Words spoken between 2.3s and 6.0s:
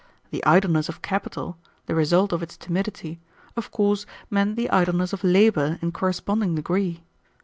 of its timidity, of course meant the idleness of labor in